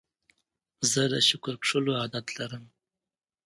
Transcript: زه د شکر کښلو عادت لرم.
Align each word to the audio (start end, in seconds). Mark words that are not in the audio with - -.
زه 0.91 1.01
د 1.11 1.13
شکر 1.29 1.55
کښلو 1.61 1.91
عادت 2.01 2.27
لرم. 2.39 2.63